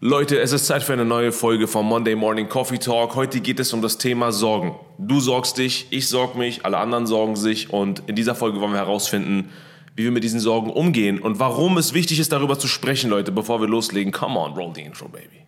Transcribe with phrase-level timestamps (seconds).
[0.00, 3.14] Leute, es ist Zeit für eine neue Folge vom Monday Morning Coffee Talk.
[3.14, 4.74] Heute geht es um das Thema Sorgen.
[4.98, 8.72] Du sorgst dich, ich sorg mich, alle anderen sorgen sich und in dieser Folge wollen
[8.72, 9.48] wir herausfinden,
[9.94, 13.32] wie wir mit diesen Sorgen umgehen und warum es wichtig ist, darüber zu sprechen, Leute,
[13.32, 14.12] bevor wir loslegen.
[14.12, 15.46] Come on, roll the intro, baby.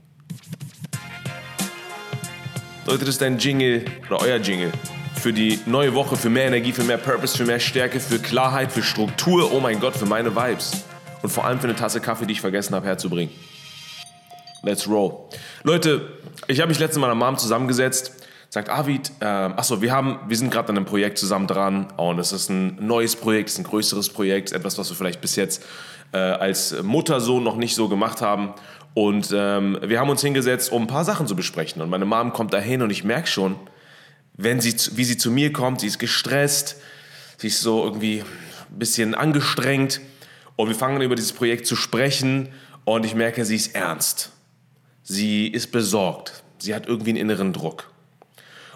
[2.87, 4.73] Leute, das ist dein Jingle oder euer Jingle
[5.17, 8.73] für die neue Woche, für mehr Energie, für mehr Purpose, für mehr Stärke, für Klarheit,
[8.73, 9.53] für Struktur.
[9.53, 10.85] Oh mein Gott, für meine Vibes.
[11.21, 13.31] Und vor allem für eine Tasse Kaffee, die ich vergessen habe herzubringen.
[14.63, 15.29] Let's roll.
[15.63, 18.13] Leute, ich habe mich letztes Mal mit meiner Mom zusammengesetzt.
[18.51, 22.19] Sagt Avid, äh, achso, wir, haben, wir sind gerade an einem Projekt zusammen dran und
[22.19, 25.37] es ist ein neues Projekt, es ist ein größeres Projekt, etwas, was wir vielleicht bis
[25.37, 25.63] jetzt
[26.13, 28.55] äh, als Mutter-Sohn noch nicht so gemacht haben.
[28.95, 31.83] Und ähm, wir haben uns hingesetzt, um ein paar Sachen zu besprechen.
[31.83, 33.57] Und meine Mom kommt dahin und ich merke schon,
[34.33, 36.77] wenn sie, wie sie zu mir kommt, sie ist gestresst,
[37.37, 38.23] sie ist so irgendwie
[38.71, 40.01] ein bisschen angestrengt.
[40.57, 42.49] Und wir fangen an über dieses Projekt zu sprechen
[42.85, 44.33] und ich merke, sie ist ernst.
[45.11, 46.43] Sie ist besorgt.
[46.59, 47.91] Sie hat irgendwie einen inneren Druck.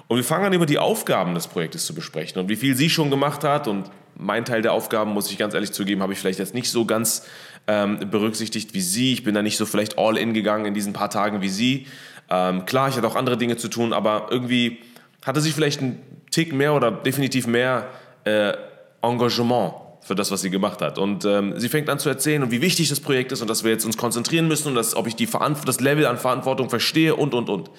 [0.08, 2.88] Und wir fangen an, über die Aufgaben des Projektes zu besprechen und wie viel sie
[2.88, 3.68] schon gemacht hat.
[3.68, 6.70] Und mein Teil der Aufgaben, muss ich ganz ehrlich zugeben, habe ich vielleicht jetzt nicht
[6.70, 7.26] so ganz
[7.66, 9.12] ähm, berücksichtigt wie sie.
[9.12, 11.86] Ich bin da nicht so vielleicht all in gegangen in diesen paar Tagen wie sie.
[12.30, 14.78] Ähm, klar, ich hatte auch andere Dinge zu tun, aber irgendwie
[15.26, 17.90] hatte sie vielleicht einen Tick mehr oder definitiv mehr
[18.24, 18.54] äh,
[19.02, 20.98] Engagement für das, was sie gemacht hat.
[20.98, 23.62] Und ähm, sie fängt an zu erzählen, und wie wichtig das Projekt ist und dass
[23.64, 25.28] wir jetzt uns konzentrieren müssen und dass, ob ich die
[25.64, 27.70] das Level an Verantwortung verstehe und, und, und.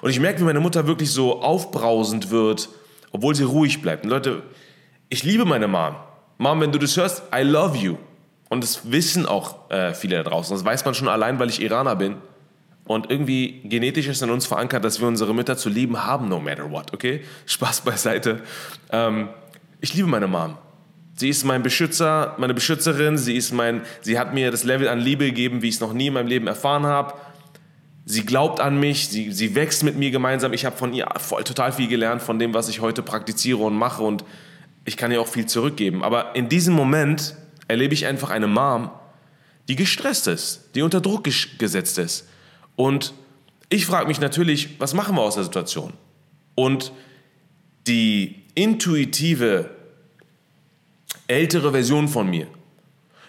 [0.00, 2.68] Und ich merke, wie meine Mutter wirklich so aufbrausend wird,
[3.10, 4.04] obwohl sie ruhig bleibt.
[4.04, 4.42] Und Leute,
[5.08, 5.96] ich liebe meine Mom.
[6.38, 7.96] Mom, wenn du das hörst, I love you.
[8.48, 10.54] Und das wissen auch äh, viele da draußen.
[10.54, 12.16] Das weiß man schon allein, weil ich Iraner bin.
[12.84, 16.38] Und irgendwie genetisch ist in uns verankert, dass wir unsere Mütter zu lieben haben, no
[16.38, 17.24] matter what, okay?
[17.46, 18.42] Spaß beiseite.
[18.92, 19.30] Ähm,
[19.80, 20.56] ich liebe meine Mom.
[21.18, 23.16] Sie ist mein Beschützer, meine Beschützerin.
[23.16, 25.94] Sie, ist mein, sie hat mir das Level an Liebe gegeben, wie ich es noch
[25.94, 27.14] nie in meinem Leben erfahren habe.
[28.04, 30.52] Sie glaubt an mich, sie, sie wächst mit mir gemeinsam.
[30.52, 33.74] Ich habe von ihr voll, total viel gelernt, von dem, was ich heute praktiziere und
[33.74, 34.02] mache.
[34.02, 34.24] Und
[34.84, 36.04] ich kann ihr auch viel zurückgeben.
[36.04, 37.34] Aber in diesem Moment
[37.66, 38.90] erlebe ich einfach eine Mom,
[39.68, 42.28] die gestresst ist, die unter Druck gesetzt ist.
[42.76, 43.14] Und
[43.70, 45.94] ich frage mich natürlich, was machen wir aus der Situation?
[46.54, 46.92] Und
[47.86, 49.70] die intuitive
[51.28, 52.46] ältere Version von mir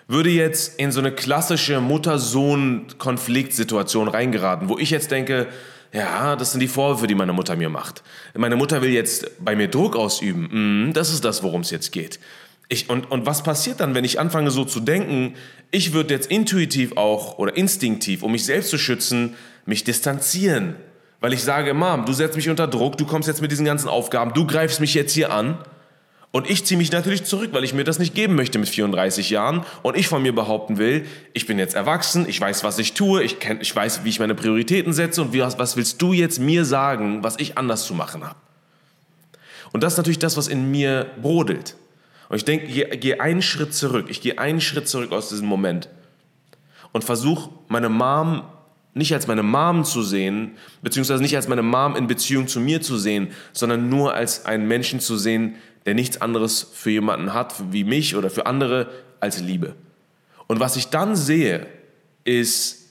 [0.08, 5.48] würde jetzt in so eine klassische Mutter-Sohn-Konfliktsituation reingeraten, wo ich jetzt denke,
[5.92, 8.04] ja, das sind die Vorwürfe, die meine Mutter mir macht.
[8.36, 10.90] Meine Mutter will jetzt bei mir Druck ausüben.
[10.90, 12.20] Mm, das ist das, worum es jetzt geht.
[12.70, 15.36] Ich, und, und was passiert dann, wenn ich anfange so zu denken,
[15.72, 19.36] ich würde jetzt intuitiv auch oder instinktiv, um mich selbst zu schützen,
[19.66, 20.76] mich distanzieren.
[21.22, 23.88] Weil ich sage, Mom, du setzt mich unter Druck, du kommst jetzt mit diesen ganzen
[23.88, 25.58] Aufgaben, du greifst mich jetzt hier an.
[26.32, 29.30] Und ich ziehe mich natürlich zurück, weil ich mir das nicht geben möchte mit 34
[29.30, 32.94] Jahren und ich von mir behaupten will, ich bin jetzt erwachsen, ich weiß, was ich
[32.94, 36.14] tue, ich, kenn, ich weiß, wie ich meine Prioritäten setze und wie, was willst du
[36.14, 38.36] jetzt mir sagen, was ich anders zu machen habe?
[39.72, 41.76] Und das ist natürlich das, was in mir brodelt.
[42.30, 45.48] Und ich denke, ich gehe einen Schritt zurück, ich gehe einen Schritt zurück aus diesem
[45.48, 45.88] Moment
[46.92, 48.44] und versuche meine Mom
[48.98, 52.82] nicht als meine Mom zu sehen, beziehungsweise nicht als meine Mom in Beziehung zu mir
[52.82, 57.54] zu sehen, sondern nur als einen Menschen zu sehen, der nichts anderes für jemanden hat,
[57.72, 59.76] wie mich oder für andere, als Liebe.
[60.48, 61.66] Und was ich dann sehe,
[62.24, 62.88] ist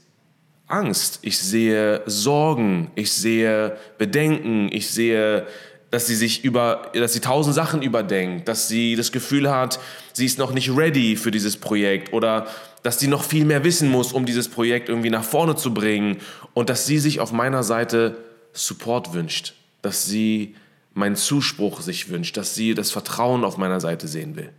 [0.66, 5.46] Angst, ich sehe Sorgen, ich sehe Bedenken, ich sehe,
[5.90, 9.78] dass sie sich über, dass sie tausend Sachen überdenkt, dass sie das Gefühl hat,
[10.12, 12.48] sie ist noch nicht ready für dieses Projekt oder
[12.86, 16.18] dass sie noch viel mehr wissen muss, um dieses Projekt irgendwie nach vorne zu bringen
[16.54, 18.16] und dass sie sich auf meiner Seite
[18.52, 20.54] Support wünscht, dass sie
[20.94, 24.52] meinen Zuspruch sich wünscht, dass sie das Vertrauen auf meiner Seite sehen will.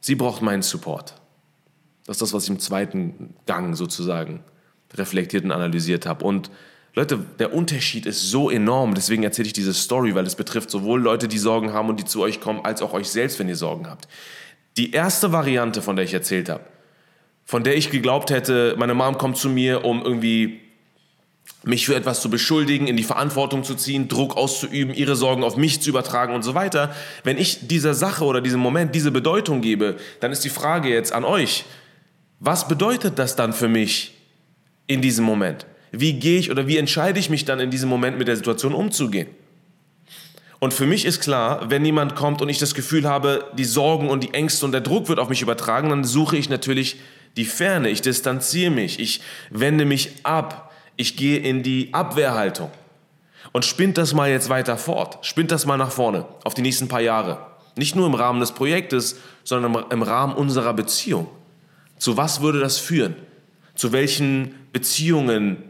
[0.00, 1.14] Sie braucht meinen Support.
[2.06, 4.42] Das ist das, was ich im zweiten Gang sozusagen
[4.92, 6.24] reflektiert und analysiert habe.
[6.24, 6.50] Und
[6.96, 8.96] Leute, der Unterschied ist so enorm.
[8.96, 12.04] Deswegen erzähle ich diese Story, weil es betrifft sowohl Leute, die Sorgen haben und die
[12.04, 14.08] zu euch kommen, als auch euch selbst, wenn ihr Sorgen habt.
[14.76, 16.64] Die erste Variante, von der ich erzählt habe,
[17.46, 20.60] von der ich geglaubt hätte, meine Mom kommt zu mir, um irgendwie
[21.62, 25.56] mich für etwas zu beschuldigen, in die Verantwortung zu ziehen, Druck auszuüben, ihre Sorgen auf
[25.56, 26.94] mich zu übertragen und so weiter.
[27.24, 31.12] Wenn ich dieser Sache oder diesem Moment diese Bedeutung gebe, dann ist die Frage jetzt
[31.12, 31.64] an euch,
[32.40, 34.14] was bedeutet das dann für mich
[34.86, 35.66] in diesem Moment?
[35.92, 38.74] Wie gehe ich oder wie entscheide ich mich dann in diesem Moment mit der Situation
[38.74, 39.28] umzugehen?
[40.58, 44.08] Und für mich ist klar, wenn jemand kommt und ich das Gefühl habe, die Sorgen
[44.08, 46.96] und die Ängste und der Druck wird auf mich übertragen, dann suche ich natürlich
[47.36, 52.70] die Ferne, ich distanziere mich, ich wende mich ab, ich gehe in die Abwehrhaltung.
[53.52, 55.24] Und spinnt das mal jetzt weiter fort.
[55.24, 57.46] Spinnt das mal nach vorne, auf die nächsten paar Jahre.
[57.76, 61.28] Nicht nur im Rahmen des Projektes, sondern im Rahmen unserer Beziehung.
[61.98, 63.16] Zu was würde das führen?
[63.74, 65.62] Zu welchen Beziehungen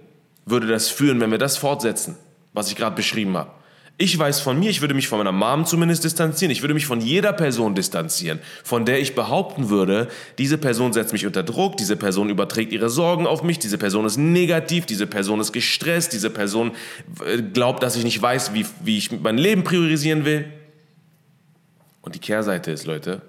[0.44, 2.16] würde das führen, wenn wir das fortsetzen,
[2.52, 3.50] was ich gerade beschrieben habe?
[3.98, 6.52] Ich weiß von mir, ich würde mich von meiner Mom zumindest distanzieren.
[6.52, 11.14] Ich würde mich von jeder Person distanzieren, von der ich behaupten würde, diese Person setzt
[11.14, 15.06] mich unter Druck, diese Person überträgt ihre Sorgen auf mich, diese Person ist negativ, diese
[15.06, 16.72] Person ist gestresst, diese Person
[17.24, 20.44] äh, glaubt, dass ich nicht weiß, wie, wie ich mein Leben priorisieren will.
[22.02, 23.22] Und die Kehrseite ist, Leute,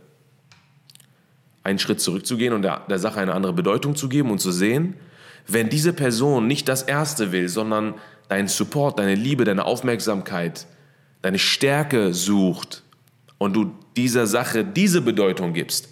[1.63, 4.95] einen Schritt zurückzugehen und der, der Sache eine andere Bedeutung zu geben und zu sehen,
[5.47, 7.93] wenn diese Person nicht das Erste will, sondern
[8.29, 10.67] deinen Support, deine Liebe, deine Aufmerksamkeit,
[11.21, 12.83] deine Stärke sucht
[13.37, 15.89] und du dieser Sache diese Bedeutung gibst,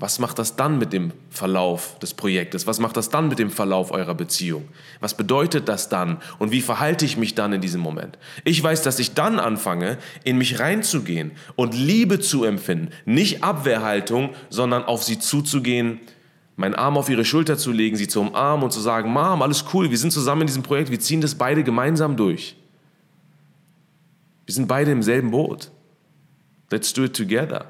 [0.00, 2.66] was macht das dann mit dem Verlauf des Projektes?
[2.66, 4.66] Was macht das dann mit dem Verlauf eurer Beziehung?
[4.98, 6.22] Was bedeutet das dann?
[6.38, 8.16] Und wie verhalte ich mich dann in diesem Moment?
[8.44, 12.88] Ich weiß, dass ich dann anfange, in mich reinzugehen und Liebe zu empfinden.
[13.04, 16.00] Nicht Abwehrhaltung, sondern auf sie zuzugehen,
[16.60, 19.64] meinen Arm auf ihre Schulter zu legen, sie zu umarmen und zu sagen, Mom, alles
[19.72, 22.56] cool, wir sind zusammen in diesem Projekt, wir ziehen das beide gemeinsam durch.
[24.46, 25.70] Wir sind beide im selben Boot.
[26.70, 27.66] Let's do it together.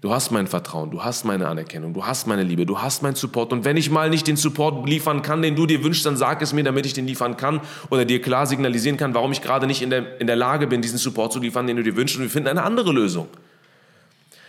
[0.00, 3.16] Du hast mein Vertrauen, du hast meine Anerkennung, du hast meine Liebe, du hast meinen
[3.16, 3.52] Support.
[3.52, 6.40] Und wenn ich mal nicht den Support liefern kann, den du dir wünschst, dann sag
[6.40, 7.60] es mir, damit ich den liefern kann
[7.90, 10.82] oder dir klar signalisieren kann, warum ich gerade nicht in der, in der Lage bin,
[10.82, 12.16] diesen Support zu liefern, den du dir wünschst.
[12.16, 13.26] Und wir finden eine andere Lösung.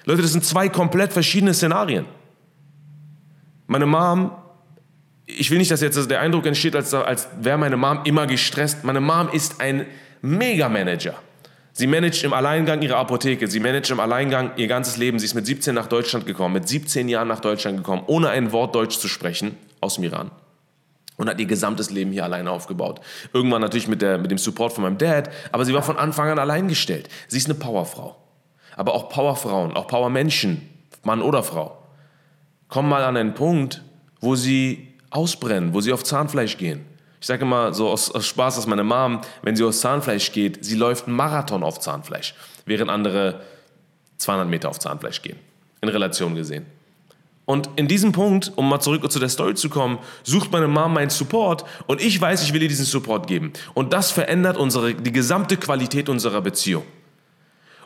[0.06, 2.06] Leute, das sind zwei komplett verschiedene Szenarien.
[3.70, 4.32] Meine Mom,
[5.28, 8.84] ich will nicht, dass jetzt der Eindruck entsteht, als, als wäre meine Mom immer gestresst.
[8.84, 9.86] Meine Mom ist ein
[10.24, 11.14] Mega-Manager.
[11.72, 15.20] Sie managt im Alleingang ihre Apotheke, sie managt im Alleingang ihr ganzes Leben.
[15.20, 18.52] Sie ist mit 17 nach Deutschland gekommen, mit 17 Jahren nach Deutschland gekommen, ohne ein
[18.52, 20.32] Wort Deutsch zu sprechen, aus dem Iran.
[21.18, 23.02] Und hat ihr gesamtes Leben hier alleine aufgebaut.
[23.34, 26.28] Irgendwann natürlich mit, der, mit dem Support von meinem Dad, aber sie war von Anfang
[26.28, 27.08] an allein gestellt.
[27.28, 28.16] Sie ist eine Powerfrau.
[28.76, 30.68] Aber auch Powerfrauen, auch Powermenschen,
[31.04, 31.79] Mann oder Frau,
[32.70, 33.84] kommen mal an einen Punkt,
[34.22, 36.86] wo sie ausbrennen, wo sie auf Zahnfleisch gehen.
[37.20, 40.64] Ich sage immer so aus, aus, Spaß, dass meine Mom, wenn sie aus Zahnfleisch geht,
[40.64, 42.34] sie läuft einen Marathon auf Zahnfleisch,
[42.66, 43.42] während andere
[44.18, 45.38] 200 Meter auf Zahnfleisch gehen,
[45.82, 46.66] in Relation gesehen.
[47.46, 50.94] Und in diesem Punkt, um mal zurück zu der Story zu kommen, sucht meine Mom
[50.94, 53.54] meinen Support und ich weiß, ich will ihr diesen Support geben.
[53.74, 56.84] Und das verändert unsere, die gesamte Qualität unserer Beziehung.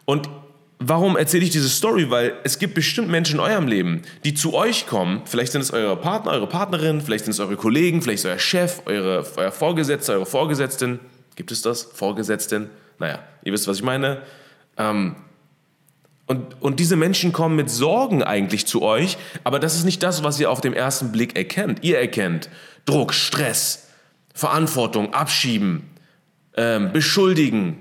[0.06, 0.30] Und
[0.86, 2.10] Warum erzähle ich diese Story?
[2.10, 5.22] Weil es gibt bestimmt Menschen in eurem Leben, die zu euch kommen.
[5.24, 8.40] Vielleicht sind es eure Partner, eure Partnerin, vielleicht sind es eure Kollegen, vielleicht ist euer
[8.40, 11.00] Chef, eure, euer Vorgesetzter, eure Vorgesetzten.
[11.38, 11.84] Gibt es das?
[11.84, 12.70] Vorgesetzten?
[13.00, 14.24] Naja, ihr wisst, was ich meine.
[14.78, 15.16] Ähm,
[16.26, 20.24] und, und diese Menschen kommen mit Sorgen eigentlich zu euch, aber das ist nicht das,
[20.24, 21.84] was ihr auf den ersten Blick erkennt.
[21.84, 22.50] Ihr erkennt
[22.84, 23.88] Druck, Stress,
[24.34, 25.90] Verantwortung, Abschieben,
[26.58, 27.78] ähm, Beschuldigen,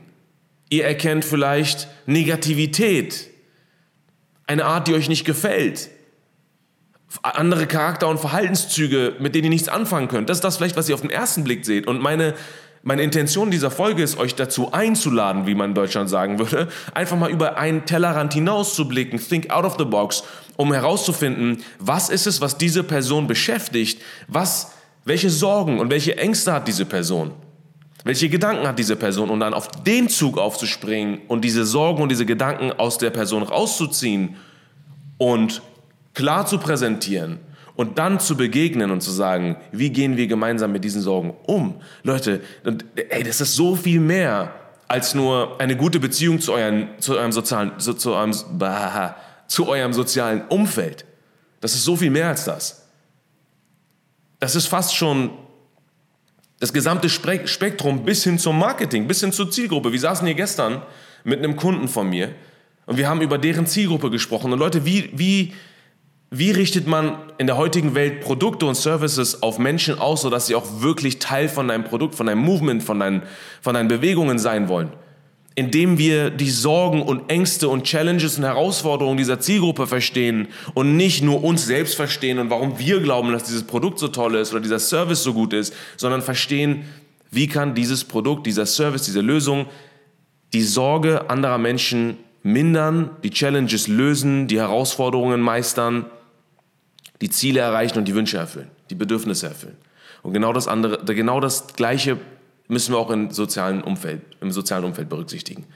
[0.73, 3.29] Ihr erkennt vielleicht Negativität,
[4.47, 5.91] eine Art, die euch nicht gefällt,
[7.23, 10.31] andere Charakter- und Verhaltenszüge, mit denen ihr nichts anfangen könnt.
[10.31, 11.87] Das ist das vielleicht, was ihr auf den ersten Blick seht.
[11.87, 12.33] Und meine,
[12.83, 17.19] meine Intention dieser Folge ist, euch dazu einzuladen, wie man in Deutschland sagen würde, einfach
[17.19, 20.25] mal über einen Tellerrand hinaus zu blicken, think out of the box,
[20.57, 24.73] um herauszufinden, was ist es, was diese Person beschäftigt, was,
[25.05, 27.33] welche Sorgen und welche Ängste hat diese Person.
[28.05, 29.31] Welche Gedanken hat diese Person?
[29.31, 33.43] Und dann auf den Zug aufzuspringen und diese Sorgen und diese Gedanken aus der Person
[33.43, 34.37] rauszuziehen
[35.19, 35.63] und
[36.15, 37.39] klar zu präsentieren
[37.77, 41.81] und dann zu begegnen und zu sagen, wie gehen wir gemeinsam mit diesen Sorgen um?
[42.03, 42.41] Leute,
[43.09, 44.53] ey, das ist so viel mehr
[44.89, 49.17] als nur eine gute Beziehung zu, euren, zu eurem sozialen, zu, zu, eurem, bah,
[49.47, 51.07] zu eurem sozialen Umfeld.
[51.61, 52.89] Das ist so viel mehr als das.
[54.39, 55.31] Das ist fast schon
[56.63, 59.91] das gesamte Spektrum bis hin zum Marketing, bis hin zur Zielgruppe.
[59.91, 60.81] Wir saßen hier gestern
[61.25, 62.29] mit einem Kunden von mir
[62.87, 64.53] und wir haben über deren Zielgruppe gesprochen.
[64.53, 65.55] Und Leute, wie, wie,
[66.31, 70.55] wie richtet man in der heutigen Welt Produkte und Services auf Menschen aus, sodass sie
[70.55, 73.25] auch wirklich Teil von deinem Produkt, von deinem Movement, von deinen,
[73.61, 74.93] von deinen Bewegungen sein wollen?
[75.55, 81.23] Indem wir die Sorgen und Ängste und Challenges und Herausforderungen dieser Zielgruppe verstehen und nicht
[81.23, 84.61] nur uns selbst verstehen und warum wir glauben, dass dieses Produkt so toll ist oder
[84.61, 86.85] dieser Service so gut ist, sondern verstehen,
[87.31, 89.67] wie kann dieses Produkt, dieser Service, diese Lösung
[90.53, 96.07] die Sorge anderer Menschen mindern, die Challenges lösen, die Herausforderungen meistern,
[97.21, 99.77] die Ziele erreichen und die Wünsche erfüllen, die Bedürfnisse erfüllen.
[100.23, 102.19] Und genau das andere, genau das gleiche
[102.73, 105.67] müssen wir auch im sozialen Umfeld, im sozialen Umfeld berücksichtigen.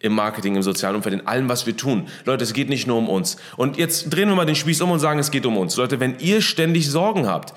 [0.00, 2.08] Im Marketing, im sozialen Umfeld, in allem, was wir tun.
[2.24, 3.36] Leute, es geht nicht nur um uns.
[3.56, 5.76] Und jetzt drehen wir mal den Spieß um und sagen, es geht um uns.
[5.76, 7.52] Leute, wenn ihr ständig Sorgen habt,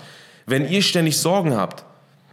[0.45, 1.85] wenn ihr ständig Sorgen habt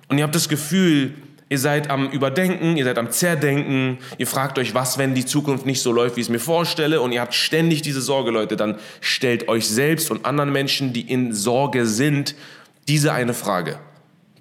[0.09, 1.15] und ihr habt das Gefühl,
[1.51, 5.65] Ihr seid am Überdenken, ihr seid am Zerdenken, ihr fragt euch, was, wenn die Zukunft
[5.65, 8.55] nicht so läuft, wie ich es mir vorstelle, und ihr habt ständig diese Sorge, Leute,
[8.57, 12.35] dann stellt euch selbst und anderen Menschen, die in Sorge sind,
[12.87, 13.79] diese eine Frage,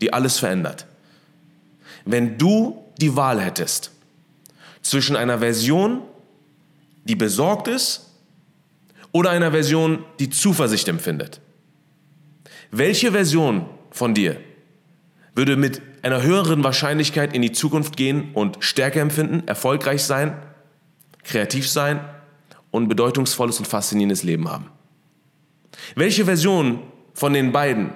[0.01, 0.85] die alles verändert.
[2.07, 3.91] Wenn du die Wahl hättest
[4.81, 6.01] zwischen einer Version,
[7.03, 8.05] die besorgt ist,
[9.11, 11.41] oder einer Version, die Zuversicht empfindet,
[12.71, 14.37] welche Version von dir
[15.35, 20.37] würde mit einer höheren Wahrscheinlichkeit in die Zukunft gehen und Stärke empfinden, erfolgreich sein,
[21.23, 21.99] kreativ sein
[22.71, 24.69] und ein bedeutungsvolles und faszinierendes Leben haben.
[25.95, 26.83] Welche Version
[27.13, 27.91] von den beiden,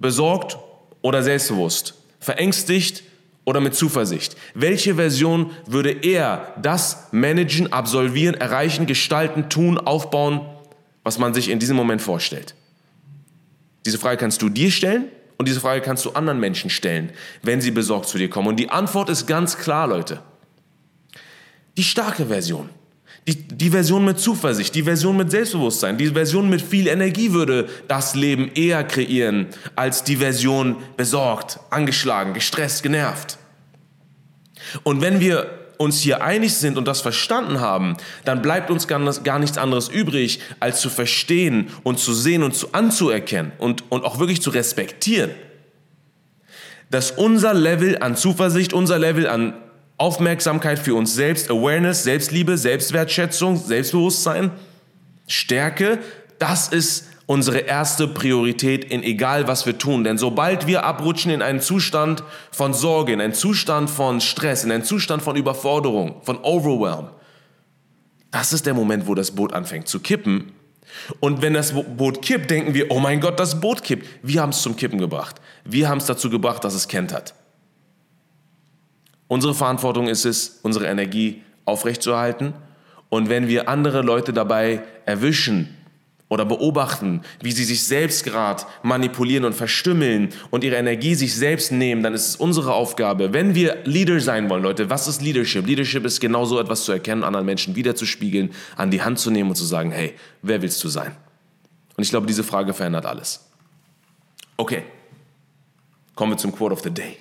[0.00, 0.58] besorgt
[1.02, 3.02] oder selbstbewusst, verängstigt
[3.46, 10.40] oder mit Zuversicht, welche Version würde er das managen, absolvieren, erreichen, gestalten, tun, aufbauen,
[11.04, 12.54] was man sich in diesem Moment vorstellt?
[13.86, 15.04] Diese Frage kannst du dir stellen
[15.38, 17.12] und diese Frage kannst du anderen Menschen stellen,
[17.42, 18.48] wenn sie besorgt zu dir kommen.
[18.48, 20.20] Und die Antwort ist ganz klar, Leute.
[21.76, 22.68] Die starke Version.
[23.28, 27.68] Die, die Version mit Zuversicht, die Version mit Selbstbewusstsein, die Version mit viel Energie würde
[27.88, 33.38] das Leben eher kreieren als die Version besorgt, angeschlagen, gestresst, genervt.
[34.84, 39.38] Und wenn wir uns hier einig sind und das verstanden haben, dann bleibt uns gar
[39.38, 44.18] nichts anderes übrig, als zu verstehen und zu sehen und zu anzuerkennen und, und auch
[44.18, 45.30] wirklich zu respektieren,
[46.90, 49.54] dass unser Level an Zuversicht, unser Level an
[49.98, 54.50] Aufmerksamkeit für uns selbst, Awareness, Selbstliebe, Selbstwertschätzung, Selbstbewusstsein,
[55.26, 55.98] Stärke,
[56.38, 60.04] das ist unsere erste Priorität in egal was wir tun.
[60.04, 62.22] Denn sobald wir abrutschen in einen Zustand
[62.52, 67.08] von Sorge, in einen Zustand von Stress, in einen Zustand von Überforderung, von Overwhelm,
[68.30, 70.52] das ist der Moment, wo das Boot anfängt zu kippen.
[71.20, 74.06] Und wenn das Boot kippt, denken wir, oh mein Gott, das Boot kippt.
[74.22, 75.40] Wir haben es zum Kippen gebracht.
[75.64, 77.34] Wir haben es dazu gebracht, dass es kentert.
[79.28, 82.54] Unsere Verantwortung ist es, unsere Energie aufrechtzuerhalten.
[83.08, 85.76] Und wenn wir andere Leute dabei erwischen,
[86.28, 91.70] oder beobachten, wie sie sich selbst gerade manipulieren und verstümmeln und ihre Energie sich selbst
[91.70, 95.66] nehmen, dann ist es unsere Aufgabe, wenn wir Leader sein wollen, Leute, was ist Leadership?
[95.66, 99.50] Leadership ist genau so etwas zu erkennen, anderen Menschen wiederzuspiegeln, an die Hand zu nehmen
[99.50, 101.12] und zu sagen, hey, wer willst du sein?
[101.96, 103.48] Und ich glaube, diese Frage verändert alles.
[104.56, 104.82] Okay,
[106.16, 107.18] kommen wir zum Quote of the Day.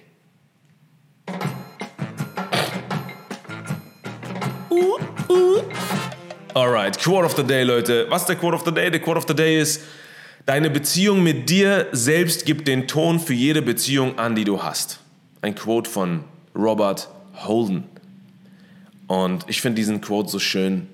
[6.53, 8.05] Alright, Quote of the Day, Leute.
[8.09, 8.89] Was ist der Quote of the Day?
[8.89, 9.81] Der Quote of the Day ist,
[10.45, 14.99] deine Beziehung mit dir selbst gibt den Ton für jede Beziehung an, die du hast.
[15.41, 16.23] Ein Quote von
[16.55, 17.83] Robert Holden.
[19.07, 20.87] Und ich finde diesen Quote so schön,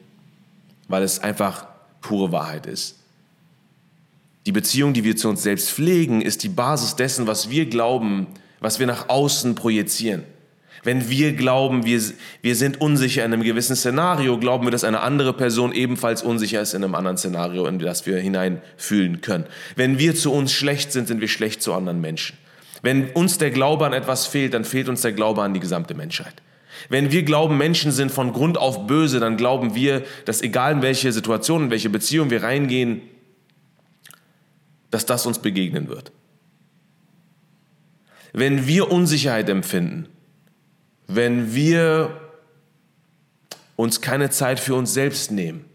[0.87, 1.67] weil es einfach
[2.01, 2.97] pure Wahrheit ist.
[4.45, 8.27] Die Beziehung, die wir zu uns selbst pflegen, ist die Basis dessen, was wir glauben,
[8.59, 10.23] was wir nach außen projizieren.
[10.83, 12.01] Wenn wir glauben, wir,
[12.41, 16.61] wir sind unsicher in einem gewissen Szenario, glauben wir, dass eine andere Person ebenfalls unsicher
[16.61, 19.45] ist in einem anderen Szenario, in das wir hineinfühlen können.
[19.75, 22.37] Wenn wir zu uns schlecht sind, sind wir schlecht zu anderen Menschen.
[22.81, 25.93] Wenn uns der Glaube an etwas fehlt, dann fehlt uns der Glaube an die gesamte
[25.93, 26.41] Menschheit.
[26.89, 30.81] Wenn wir glauben, Menschen sind von Grund auf böse, dann glauben wir, dass egal in
[30.81, 33.01] welche Situation, in welche Beziehung wir reingehen,
[34.89, 36.11] dass das uns begegnen wird.
[38.33, 40.07] Wenn wir Unsicherheit empfinden,
[41.15, 42.19] wenn wir
[43.75, 45.65] uns keine Zeit für uns selbst nehmen,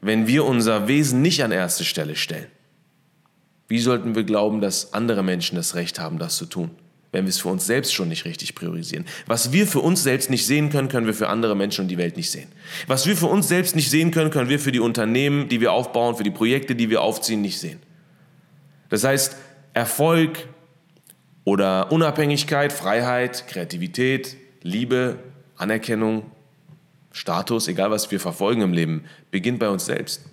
[0.00, 2.48] wenn wir unser Wesen nicht an erste Stelle stellen.
[3.68, 6.72] Wie sollten wir glauben, dass andere Menschen das Recht haben, das zu tun,
[7.12, 9.06] wenn wir es für uns selbst schon nicht richtig priorisieren?
[9.26, 11.96] Was wir für uns selbst nicht sehen können, können wir für andere Menschen und die
[11.96, 12.48] Welt nicht sehen.
[12.86, 15.72] Was wir für uns selbst nicht sehen können, können wir für die Unternehmen, die wir
[15.72, 17.78] aufbauen, für die Projekte, die wir aufziehen, nicht sehen.
[18.90, 19.36] Das heißt,
[19.72, 20.48] Erfolg,
[21.44, 25.18] oder Unabhängigkeit, Freiheit, Kreativität, Liebe,
[25.56, 26.30] Anerkennung,
[27.10, 30.24] Status, egal was wir verfolgen im Leben, beginnt bei uns selbst.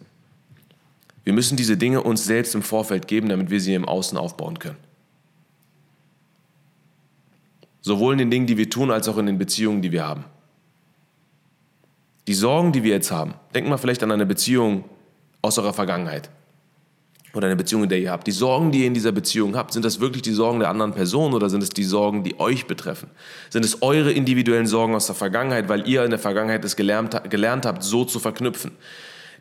[1.24, 4.60] Wir müssen diese Dinge uns selbst im Vorfeld geben, damit wir sie im Außen aufbauen
[4.60, 4.78] können.
[7.82, 10.26] Sowohl in den Dingen, die wir tun, als auch in den Beziehungen, die wir haben.
[12.28, 14.86] Die Sorgen, die wir jetzt haben, denken mal vielleicht an eine Beziehung
[15.42, 16.30] aus eurer Vergangenheit
[17.34, 19.74] oder eine Beziehung, in der ihr habt, die Sorgen, die ihr in dieser Beziehung habt,
[19.74, 22.66] sind das wirklich die Sorgen der anderen Person oder sind es die Sorgen, die euch
[22.66, 23.10] betreffen?
[23.50, 27.22] Sind es eure individuellen Sorgen aus der Vergangenheit, weil ihr in der Vergangenheit es gelernt,
[27.30, 28.72] gelernt habt, so zu verknüpfen?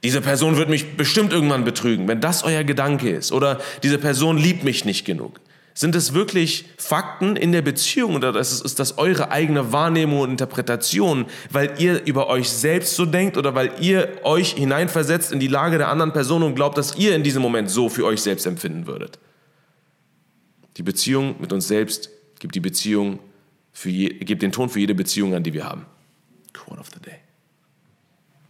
[0.02, 3.32] Diese Person wird mich bestimmt irgendwann betrügen, wenn das euer Gedanke ist.
[3.32, 5.40] Oder diese Person liebt mich nicht genug.
[5.78, 10.30] Sind es wirklich Fakten in der Beziehung oder ist, ist das eure eigene Wahrnehmung und
[10.30, 15.46] Interpretation, weil ihr über euch selbst so denkt oder weil ihr euch hineinversetzt in die
[15.46, 18.44] Lage der anderen Person und glaubt, dass ihr in diesem Moment so für euch selbst
[18.44, 19.20] empfinden würdet?
[20.78, 23.20] Die Beziehung mit uns selbst gibt die Beziehung
[23.70, 25.86] für je, gibt den Ton für jede Beziehung an, die wir haben.
[26.54, 27.18] Quote of the day.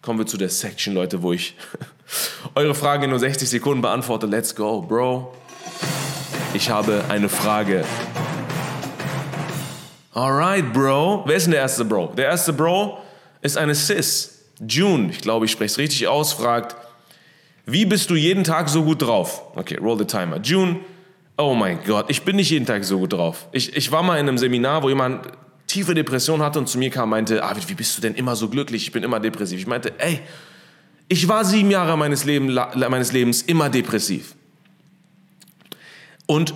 [0.00, 1.56] Kommen wir zu der Section, Leute, wo ich
[2.54, 4.26] eure Fragen in nur 60 Sekunden beantworte.
[4.26, 5.34] Let's go, Bro.
[6.54, 7.84] Ich habe eine Frage.
[10.14, 11.24] Alright, Bro.
[11.26, 12.14] Wer ist denn der erste Bro?
[12.16, 12.98] Der erste Bro
[13.42, 14.44] ist eine Sis.
[14.66, 16.74] June, ich glaube, ich spreche es richtig aus, fragt,
[17.66, 19.42] wie bist du jeden Tag so gut drauf?
[19.54, 20.40] Okay, roll the timer.
[20.40, 20.80] June,
[21.36, 23.46] oh mein Gott, ich bin nicht jeden Tag so gut drauf.
[23.52, 25.26] Ich, ich war mal in einem Seminar, wo jemand
[25.66, 28.34] tiefe Depression hatte und zu mir kam und meinte, ah, wie bist du denn immer
[28.34, 28.84] so glücklich?
[28.84, 29.60] Ich bin immer depressiv.
[29.60, 30.18] Ich meinte, ey,
[31.08, 34.34] ich war sieben Jahre meines, Leben, meines Lebens immer depressiv.
[36.28, 36.52] Und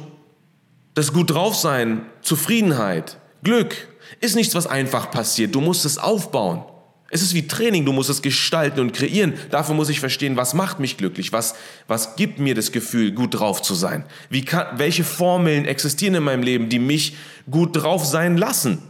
[0.92, 3.74] das gut drauf sein, Zufriedenheit, Glück
[4.20, 5.54] ist nichts, was einfach passiert.
[5.54, 6.62] Du musst es aufbauen.
[7.08, 9.32] Es ist wie Training, du musst es gestalten und kreieren.
[9.50, 11.54] Dafür muss ich verstehen, was macht mich glücklich, was,
[11.88, 14.04] was gibt mir das Gefühl, gut drauf zu sein.
[14.28, 17.16] Wie kann, welche Formeln existieren in meinem Leben, die mich
[17.50, 18.82] gut drauf sein lassen.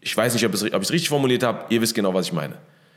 [0.00, 2.56] Ich weiß nicht, ob ich es richtig formuliert habe, ihr wisst genau, was ich meine.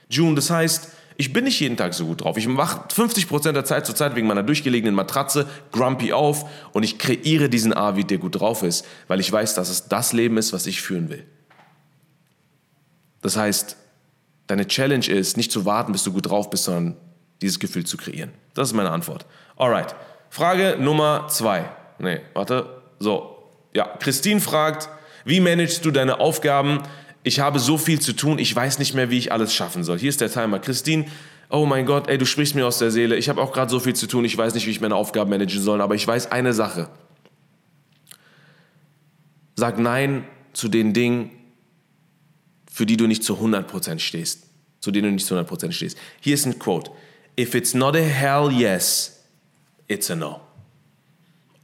[0.09, 2.37] June, das heißt, ich bin nicht jeden Tag so gut drauf.
[2.37, 6.97] Ich mache 50% der Zeit zur Zeit wegen meiner durchgelegenen Matratze grumpy auf und ich
[6.97, 10.37] kreiere diesen A, wie der gut drauf ist, weil ich weiß, dass es das Leben
[10.37, 11.25] ist, was ich führen will.
[13.21, 13.77] Das heißt,
[14.47, 16.95] Deine Challenge ist, nicht zu warten, bis du gut drauf bist, sondern
[17.41, 18.31] dieses Gefühl zu kreieren.
[18.53, 19.25] Das ist meine Antwort.
[19.57, 19.95] Alright.
[20.29, 21.65] Frage Nummer zwei.
[21.97, 22.81] Nee, warte.
[22.99, 23.31] So.
[23.73, 24.89] Ja, Christine fragt,
[25.25, 26.83] wie managst du deine Aufgaben?
[27.25, 29.97] Ich habe so viel zu tun, ich weiß nicht mehr, wie ich alles schaffen soll.
[29.97, 30.59] Hier ist der Timer.
[30.59, 31.05] Christine,
[31.49, 33.17] oh mein Gott, ey, du sprichst mir aus der Seele.
[33.17, 35.31] Ich habe auch gerade so viel zu tun, ich weiß nicht, wie ich meine Aufgaben
[35.31, 36.87] managen soll, aber ich weiß eine Sache.
[39.55, 41.31] Sag Nein zu den Dingen,
[42.71, 44.43] für die du nicht zu 100% stehst.
[44.79, 45.97] Zu denen du nicht zu 100% stehst.
[46.21, 46.91] Hier ist ein Quote.
[47.39, 49.23] If it's not a hell yes,
[49.87, 50.41] it's a no.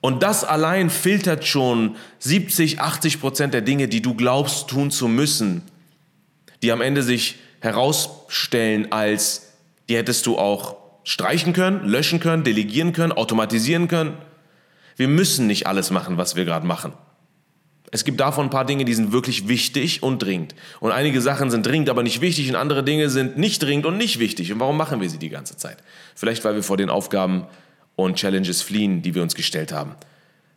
[0.01, 5.61] Und das allein filtert schon 70, 80% der Dinge, die du glaubst tun zu müssen,
[6.63, 9.53] die am Ende sich herausstellen als,
[9.87, 14.17] die hättest du auch streichen können, löschen können, delegieren können, automatisieren können.
[14.97, 16.93] Wir müssen nicht alles machen, was wir gerade machen.
[17.93, 20.55] Es gibt davon ein paar Dinge, die sind wirklich wichtig und dringend.
[20.79, 23.97] Und einige Sachen sind dringend, aber nicht wichtig und andere Dinge sind nicht dringend und
[23.97, 24.51] nicht wichtig.
[24.53, 25.77] Und warum machen wir sie die ganze Zeit?
[26.15, 27.47] Vielleicht, weil wir vor den Aufgaben
[28.03, 29.95] und Challenges fliehen, die wir uns gestellt haben.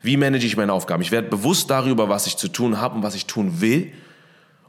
[0.03, 1.03] Wie manage ich meine Aufgaben?
[1.03, 3.93] Ich werde bewusst darüber, was ich zu tun habe und was ich tun will.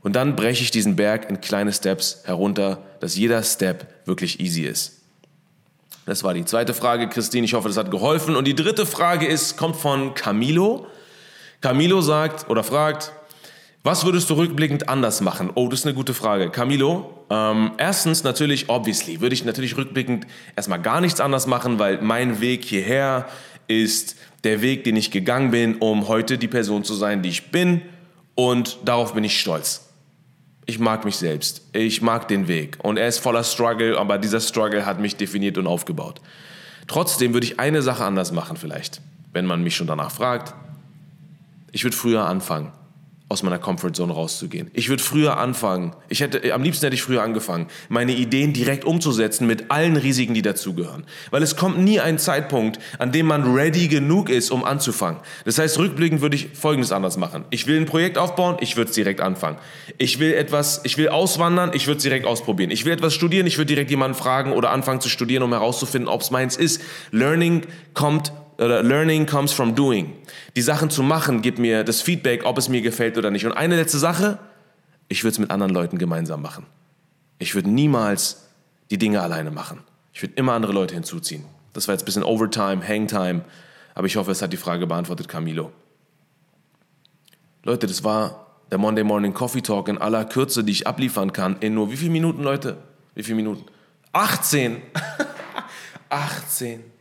[0.02, 4.62] Und dann breche ich diesen Berg in kleine Steps herunter, dass jeder Step wirklich easy
[4.62, 5.02] ist.
[6.06, 7.46] Das war die zweite Frage, Christine.
[7.46, 8.36] Ich hoffe, das hat geholfen.
[8.36, 10.88] Und die dritte Frage ist, kommt von Camilo.
[11.62, 13.12] Camilo sagt oder fragt,
[13.86, 15.52] was würdest du rückblickend anders machen?
[15.54, 16.50] Oh, das ist eine gute Frage.
[16.50, 22.02] Camilo, ähm, erstens natürlich, obviously, würde ich natürlich rückblickend erstmal gar nichts anders machen, weil
[22.02, 23.28] mein Weg hierher
[23.68, 27.52] ist der Weg, den ich gegangen bin, um heute die Person zu sein, die ich
[27.52, 27.84] bin.
[28.34, 29.88] Und darauf bin ich stolz.
[30.66, 31.62] Ich mag mich selbst.
[31.72, 32.80] Ich mag den Weg.
[32.82, 36.22] Und er ist voller Struggle, aber dieser Struggle hat mich definiert und aufgebaut.
[36.88, 39.00] Trotzdem würde ich eine Sache anders machen vielleicht,
[39.32, 40.56] wenn man mich schon danach fragt.
[41.72, 42.72] Ich würde früher anfangen,
[43.28, 44.70] aus meiner Comfortzone rauszugehen.
[44.74, 45.96] Ich würde früher anfangen.
[46.10, 50.36] Ich hätte, am liebsten hätte ich früher angefangen, meine Ideen direkt umzusetzen mit allen Risiken,
[50.36, 51.06] die dazugehören.
[51.32, 55.22] Weil es kommt nie ein Zeitpunkt, an dem man ready genug ist, um anzufangen.
[55.44, 57.46] Das heißt, rückblickend würde ich Folgendes anders machen.
[57.50, 59.58] Ich will ein Projekt aufbauen, ich würde es direkt anfangen.
[59.98, 62.70] Ich will etwas, ich will auswandern, ich würde es direkt ausprobieren.
[62.70, 66.10] Ich will etwas studieren, ich würde direkt jemanden fragen oder anfangen zu studieren, um herauszufinden,
[66.10, 66.80] ob es meins ist.
[67.10, 67.64] Learning
[67.96, 70.14] kommt oder Learning comes from doing.
[70.56, 73.46] Die Sachen zu machen gibt mir das Feedback, ob es mir gefällt oder nicht.
[73.46, 74.40] Und eine letzte Sache,
[75.08, 76.66] ich würde es mit anderen Leuten gemeinsam machen.
[77.40, 78.48] Ich würde niemals
[78.90, 79.82] die Dinge alleine machen.
[80.14, 81.44] Ich würde immer andere Leute hinzuziehen.
[81.74, 83.44] Das war jetzt ein bisschen Overtime, Hangtime,
[83.94, 85.72] aber ich hoffe, es hat die Frage beantwortet, Camilo.
[87.64, 91.58] Leute, das war der Monday Morning Coffee Talk in aller Kürze, die ich abliefern kann.
[91.60, 92.78] In nur wie viele Minuten, Leute?
[93.14, 93.66] Wie viele Minuten?
[94.14, 94.82] 18!
[96.10, 96.84] 18!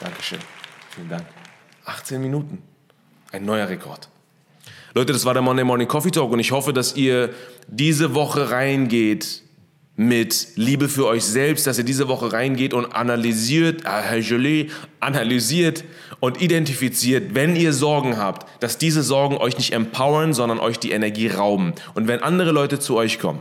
[0.00, 0.38] Dankeschön.
[0.94, 1.24] Vielen Dank.
[1.84, 2.62] 18 Minuten.
[3.32, 4.08] Ein neuer Rekord.
[4.94, 7.30] Leute, das war der Monday Morning Coffee Talk und ich hoffe, dass ihr
[7.68, 9.42] diese Woche reingeht
[9.96, 14.68] mit Liebe für euch selbst, dass ihr diese Woche reingeht und analysiert, äh,
[15.00, 15.84] analysiert
[16.20, 20.92] und identifiziert, wenn ihr Sorgen habt, dass diese Sorgen euch nicht empowern, sondern euch die
[20.92, 21.72] Energie rauben.
[21.94, 23.40] Und wenn andere Leute zu euch kommen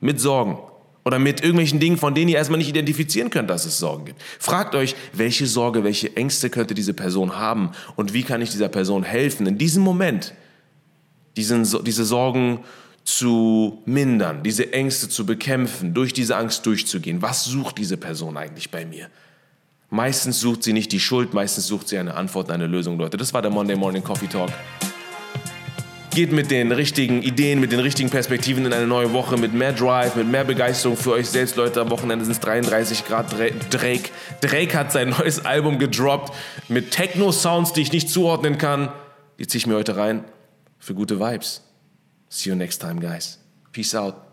[0.00, 0.58] mit Sorgen,
[1.06, 4.20] oder mit irgendwelchen Dingen, von denen ihr erstmal nicht identifizieren könnt, dass es Sorgen gibt.
[4.40, 8.68] Fragt euch, welche Sorge, welche Ängste könnte diese Person haben und wie kann ich dieser
[8.68, 10.34] Person helfen, in diesem Moment
[11.36, 12.64] diesen, diese Sorgen
[13.04, 17.22] zu mindern, diese Ängste zu bekämpfen, durch diese Angst durchzugehen.
[17.22, 19.08] Was sucht diese Person eigentlich bei mir?
[19.90, 23.16] Meistens sucht sie nicht die Schuld, meistens sucht sie eine Antwort, eine Lösung, Leute.
[23.16, 24.50] Das war der Monday Morning Coffee Talk.
[26.16, 29.74] Geht mit den richtigen Ideen, mit den richtigen Perspektiven in eine neue Woche, mit mehr
[29.74, 31.78] Drive, mit mehr Begeisterung für euch selbst, Leute.
[31.78, 33.34] Am Wochenende sind es 33 Grad.
[33.70, 34.08] Drake.
[34.40, 36.34] Drake hat sein neues Album gedroppt
[36.68, 38.88] mit Techno-Sounds, die ich nicht zuordnen kann.
[39.38, 40.24] Die ziehe ich mir heute rein
[40.78, 41.60] für gute Vibes.
[42.30, 43.38] See you next time, guys.
[43.72, 44.25] Peace out.